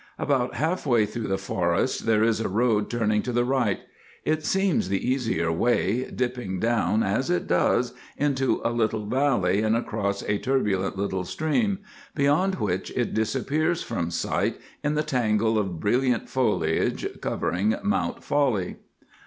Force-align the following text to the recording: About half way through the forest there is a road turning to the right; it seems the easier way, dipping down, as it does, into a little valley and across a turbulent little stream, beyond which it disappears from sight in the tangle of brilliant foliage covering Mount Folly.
About 0.17 0.55
half 0.55 0.87
way 0.87 1.05
through 1.05 1.27
the 1.27 1.37
forest 1.37 2.07
there 2.07 2.23
is 2.23 2.39
a 2.39 2.49
road 2.49 2.89
turning 2.89 3.21
to 3.21 3.31
the 3.31 3.45
right; 3.45 3.81
it 4.25 4.43
seems 4.43 4.89
the 4.89 5.07
easier 5.07 5.51
way, 5.51 6.09
dipping 6.09 6.59
down, 6.59 7.03
as 7.03 7.29
it 7.29 7.45
does, 7.45 7.93
into 8.17 8.63
a 8.65 8.71
little 8.71 9.05
valley 9.05 9.61
and 9.61 9.75
across 9.77 10.23
a 10.23 10.39
turbulent 10.39 10.97
little 10.97 11.23
stream, 11.23 11.77
beyond 12.15 12.55
which 12.55 12.89
it 12.97 13.13
disappears 13.13 13.83
from 13.83 14.09
sight 14.09 14.59
in 14.83 14.95
the 14.95 15.03
tangle 15.03 15.55
of 15.59 15.79
brilliant 15.79 16.27
foliage 16.27 17.05
covering 17.21 17.75
Mount 17.83 18.23
Folly. 18.23 18.77